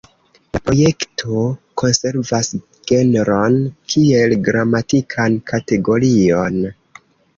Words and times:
La 0.55 0.59
projekto 0.67 1.41
konservas 1.81 2.49
genron 2.93 3.59
kiel 3.95 4.35
gramatikan 4.49 5.37
kategorion. 5.53 6.59